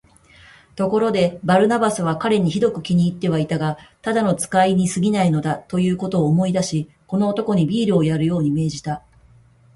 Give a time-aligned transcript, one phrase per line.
[0.75, 9.03] ところで、バルナバスは彼にひどく気に入ってはいたが、ただの使いにすぎないのだ、ということを思い出し、この男にビールをやるように命じた。